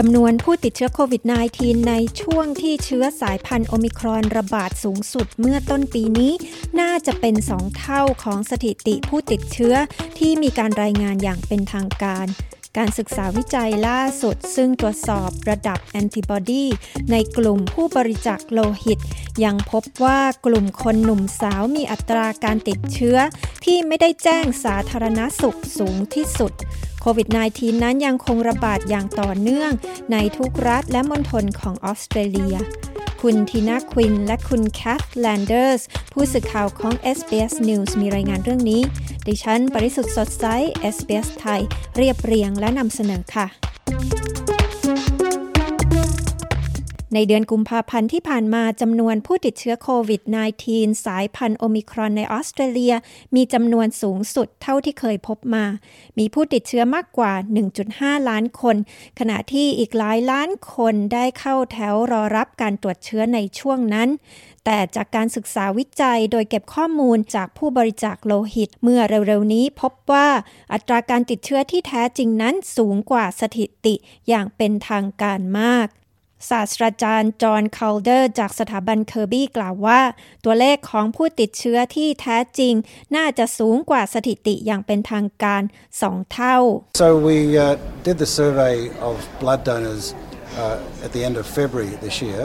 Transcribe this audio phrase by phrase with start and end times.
[0.00, 1.22] จำนวนผู้ติดเชื้อโควิด
[1.56, 6.32] -19 ในช่วงที่เชื้อสายพันธุ์โอมิครอนระบาดสูงสุดเมื่อต้นปีนี้
[6.80, 9.74] น่าจะเป็น 2 เท่าของสถิติผู้ติดเชื้อ
[10.18, 12.26] ที่มีการรายงานอย่างเป็นทางการ
[12.76, 16.64] การศึกษาวิจัยล่าสุด ซึ่งตรวจสอบระดับแอนติบอดี
[17.10, 18.98] ในกลุ่มผู้บริจาคโลหิต
[19.44, 23.18] ยังพบว่ากลุ่มคนหนุ่มสาวมีอัตราการติดเชื้อ
[23.64, 26.52] ที่ไม่ได้แจ้งสาธารณสุขสูงที่สุด
[27.00, 29.70] โควิด -19 นั้นยังคงระบาดอย่างต่อเนื่อง
[30.12, 32.56] ในทุกรัฐและมณฑลของออสเตรเลีย
[33.22, 38.82] คุณทีน่าควินและคุณแคทแลนเดอร์สผู้สื่อข่าวของ SBS News มีรายงานเรื่องนี้
[39.26, 40.44] ดิฉัน ปริสุทธ์สดใส
[40.94, 41.60] SBS ไทย
[41.96, 44.15] เรียบเรียงและนำเสนอค่ะ
[47.14, 50.22] ในเดือนกุมภาพันธ์ที่ผ่านมาจำนวนผู้ติดเชื้อโควิด
[50.62, 52.94] -19 สายพันธุ์โอมิครอนในออสเตรเลีย
[53.34, 55.64] มีจำนวนสูงสุดเท่าที่เคยพบมา
[56.18, 57.32] มีผู้ติดเชื้อมากกว่า
[57.80, 58.76] 1.5 ล้านคน
[59.18, 64.08] ขณะที่อีกหลายล้านคนได้เข้าแถวรอรับการตรวจเชื้อในช่วงนั้น
[64.64, 70.28] แต่จากการศึกษาวิจัยโดยเก็บข้อมูลจากผู้บริจาคโลหิต เมื่อเร็วๆนี้พบว่า
[70.72, 73.94] อัตราการติดเชื้อที่แท้จริงนั้นสูงกว่าสถิติ
[74.28, 75.88] อย่างเป็นทางการมาก
[76.50, 80.00] ศาสตราจารย์จอห์นคาลเดอร์ จากสถาบันเคอร์บี้กล่าวว่า
[80.44, 82.74] ตัวเลขของผู้ติดเชื้อที่แท้จริง
[83.16, 85.62] น่าจะสูงกว่าสถิติอย่างเป็นทางการ
[86.02, 86.56] สองเท่า
[87.02, 87.66] So we uh,
[88.06, 88.76] did the survey
[89.08, 90.04] of blood donors
[90.62, 92.42] uh, at the end of February this year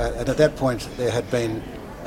[0.00, 1.52] uh, and at that point there had been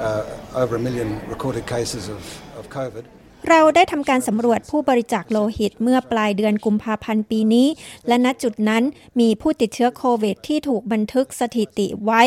[0.06, 2.22] uh, over a million recorded cases of,
[2.60, 3.06] of COVID
[3.50, 7.68] เราได้ทำการสำรวจผู้บริจาคโลหิตเมื่อปลายเดือนกุมภาพันธ์ปีนี้
[8.08, 8.84] และณจุดนั้น
[9.20, 12.24] มีผู้ติดเชื้อโควิดที่ถูกบันทึกสถิติไว้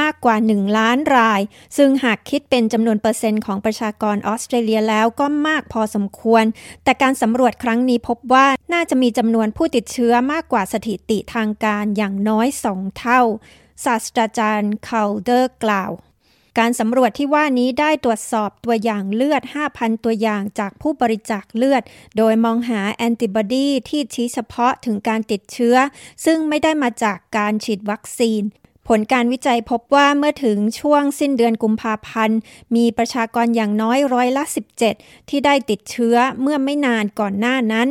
[0.00, 1.40] มากกว่า 1 ล้านราย
[1.76, 6.44] ซึ่งหากคิดเป็นจำนวนเปอร์เซ็นต์ของประชากรออสเตรเลียแล้วก็มากพอสมควร
[6.84, 13.20] แต่การสำรวจครั้งนี้พบว่าน่าจะมีจำนวนผู้ติดเชื้อมากกว่าสถิติทางการอย่างน้อยสองเท่า
[13.84, 15.92] ศาสตราจารย์คาลเดอร์กล่าว
[16.58, 19.42] การสำรวจที่ว่านี้ได้ตรวจสอบตัวอย่างเลือด
[19.72, 21.82] 5,000 ตัวอย่างจากผู้บริจาคเลือด
[22.16, 25.76] โดยมองหาแอนติบอดีที่ชี้เฉพาะถึงการติดเชื้อ
[26.24, 28.42] ซึ่งไม่ได้มาจากการฉีดวัคซีน
[28.88, 32.38] ผลการวิจัยพบว่าเมื่อถึงช่วงสิ้นเดือนกุมภาพันธ์
[32.76, 34.44] มีประชากรอย่างน้อยร้อยละ
[34.86, 37.88] 17 ที่ได้ติดเชื้อเมื่อไม่นานก่อนหน้านั้น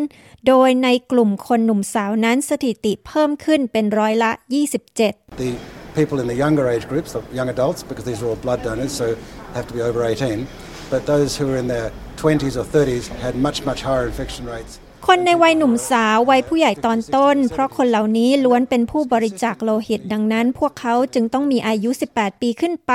[0.48, 8.36] โดยในกลุ่มคนหนุ่มสาวนั้นสถิติเพิ่มขึ้นเป็นร้อยละ 27 people in the younger age groups, the young adults, because these are all
[8.36, 9.18] blood donors, so
[9.56, 10.48] have to be over 18.
[10.92, 14.80] But those who are in their 20s or 30s had much, much higher infection rates.
[15.08, 22.94] คนในวัยหนุ่มสาววัยผู้ใหญ่ตอนต้น เพราะคนเหล่านี้ล้วนเป็นผู้บริจาคโลหิตดังนั้น พวกเขาจึงต้องมีอายุ 18 ปีขึ้นไป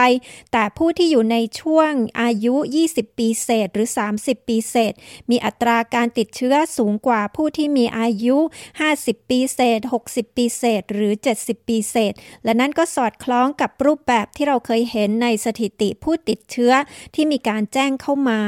[0.52, 2.54] แต่ผู้ที่อยู่ในช่วงอายุ
[2.86, 3.88] 20 ปีเศษหรือ
[4.18, 4.92] 30 ปีเศษ
[5.30, 8.36] มีอัตราการติดเชื้อสูงกว่าผู้ที่มีอายุ
[8.82, 12.12] 50 ปีเศษ 60 ปีเศษ หรือ 70 ปีเศษ
[12.44, 16.72] และนั่นก็สอดคล้องกับรูปแบบที่เราเคยเห็นในสถิติผู้ติดเชื้อ
[17.14, 18.40] ที่มีการแจ้งเข้ามา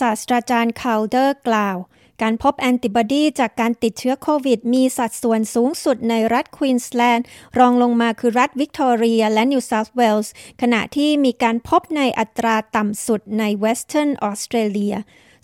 [0.00, 1.78] ศาสตราจารย์คาลเดอร์กล่าว
[2.22, 7.26] การพบแอนติบอดีจากการติดเชื้อโควิด มีสัดส่วนสูงสุดในรัฐควีนสแลนด์
[7.58, 10.32] รองลงมาคือรัฐวิกตอเรียและนิวเซาท์เวลส์
[10.62, 14.94] ขณะที่มีการพบในอัตราต่ำสุดในเวสเทิร์นออสเตรเลีย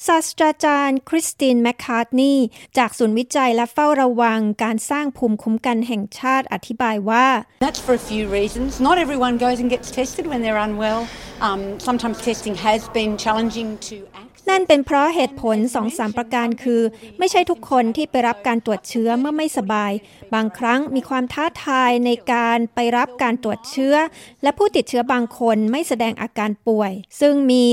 [0.07, 2.35] ศาสตราจารย์คริสตินแมคคาร์ทนี
[2.79, 7.27] จากศูนย์วิจัยและเฝ้าระวังการสร้างภูมิคุ้มกันแห่งชาติอธิบายว่า
[7.67, 8.71] That's for a few reasons.
[8.89, 11.01] Not everyone goes and gets tested when they're unwell.
[11.49, 13.97] Um, sometimes testing has been challenging to.
[14.49, 16.83] นั่นเป็นเพราะเหตุผลสองสามประการคือ
[17.19, 19.93] ไม่ใช่ทุกคนที่ไปรับการตรวจเชื้อเมื่อไม่สบาย
[20.35, 23.95] บางครั้งมีความท้าทายในการไปรับการตรวจเชื้อ
[24.43, 27.65] และผู้ติดเชื้อบางคนไม่แสดงอาการป่วย ซึ่งมี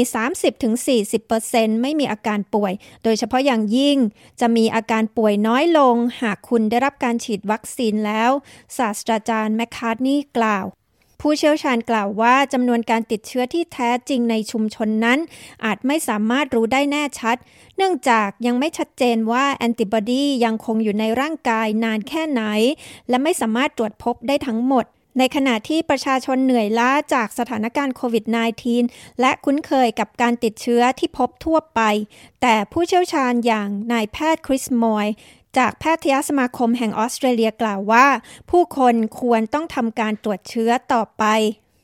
[1.06, 2.74] 30-40%ไม่มีอาการป่วย
[3.04, 3.98] โดยเฉพาะอย่างยิ่ง
[4.42, 8.32] จะมีอาการป่วยน้อยลง หากคุณได้รับการฉีดวัคซีนแล้ว
[8.78, 10.66] ศาสตราจารย์แมคคาร์นี่กล่าว
[11.22, 15.20] ผู้เชี่ยวชาญกล่าวว่าจำนวนการติดเชื้อที่แท้จริงในชุมชนนั้น
[15.66, 17.38] อาจไม่สามารถรู้ได้แน่ชัด
[17.78, 22.42] เนื่องจากยังไม่ชัดเจนว่าแอนติบอดียังคงอยู่ในร่างกายนานแค่ไหน
[23.10, 24.86] และไม่สามารถตรวจพบได้ทั้งหมด
[25.20, 28.26] ในขณะที่ประชาชนเหนื่อยล้าจากสถานการณ์โควิด
[28.74, 31.82] -19 และคุ้นเคยกับการติดเชื้อที่พบทั่วไป
[32.42, 35.08] แต่ผู้เชี่ยวชาญอย่างนายแพทย์คริสมอย
[35.58, 38.06] จากแพทยสมาคมแห่งออสเตรเลียกล่าวว่า
[38.50, 41.24] ผู้คนควรต้องทำการตรวจเชื้อต่อไป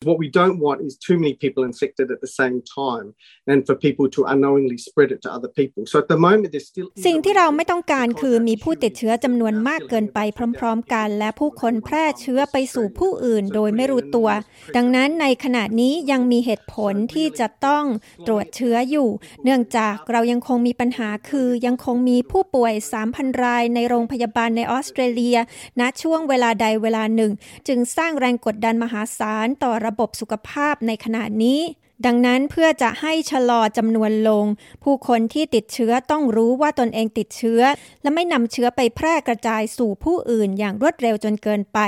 [0.03, 3.07] What we don't want is too many people infected at the same time
[3.45, 5.85] and for people to unknowingly spread it to other people.
[5.85, 10.19] So at the moment there's still สิ่งที่เราไม่ต้องการคือมีผู้ติดเชื้อจำนวนมากเกินไป
[10.59, 14.29] พร้อม ๆ กัน และผู้คนแพร่เชื้อไปสู่ผู้อื่นโดยไม่รู้ตัว
[14.75, 17.83] ดังนั้นในขณะนี้ยังมีเหตุผลที่จะต้อง
[18.27, 19.09] ตรวจเชื้ออยู่
[19.43, 22.73] เนื่องจากเรายังคงมีปัญหาคือยังคงมีผู้ป่วย
[23.07, 25.37] 3,000 รายในโรงพยาบาลในออสเตรเลีย
[25.79, 27.31] ณ ช่วงเวลาใดเวลาหนึ่ง
[27.67, 31.61] จึงสร้างแรงกดดันมหาศาลต่อระบบสุขภาพในขณะนี้
[32.07, 34.45] ดังนั้นเพื่อจะให้ชะลอจำนวนลง
[34.83, 37.61] ผู้คนที่ติดเชื้อต้องรู้ว่าตนเองติดเชื้อ
[38.01, 41.79] และไม่นำเชื้อไปแพร่กระจายสู่ผู้อื่นอย่างรวดเร็วจนเกินไป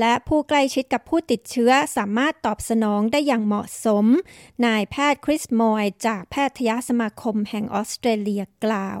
[0.00, 4.06] และผู้ใกล้ชิดกับผู้ติดเชื้อสามารถตอบสนองได้อย่างเหมาะสม
[4.66, 9.00] นายแพทย์คริสมอยจากแพทยสมาคมแห่งออสเตรเลียกล่าว